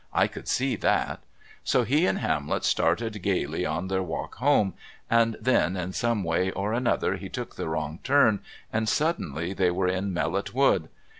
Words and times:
I 0.13 0.25
could 0.25 0.47
see 0.47 0.75
that." 0.77 1.19
So 1.63 1.83
he 1.83 2.07
and 2.07 2.17
Hamlet 2.17 2.63
started 2.65 3.21
gaily 3.21 3.67
on 3.67 3.87
their 3.87 4.01
walk 4.01 4.33
home, 4.37 4.73
and 5.11 5.37
then, 5.39 5.77
in 5.77 5.93
some 5.93 6.23
way 6.23 6.49
or 6.49 6.73
another, 6.73 7.17
he 7.17 7.29
took 7.29 7.55
the 7.55 7.69
wrong 7.69 7.99
turn, 8.03 8.39
and 8.73 8.89
suddenly 8.89 9.53
they 9.53 9.69
were 9.69 9.87
in 9.87 10.11
Mellot 10.11 10.55
Wood. 10.55 10.89